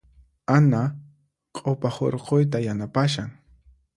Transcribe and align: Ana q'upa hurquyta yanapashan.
Ana 0.53 0.79
q'upa 1.59 1.93
hurquyta 1.97 2.65
yanapashan. 2.65 3.29